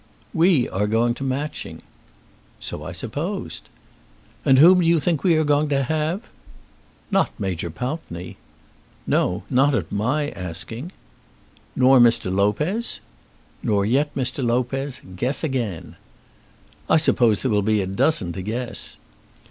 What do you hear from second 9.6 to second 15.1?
at my asking." "Nor Mr. Lopez?" "Nor yet Mr. Lopez.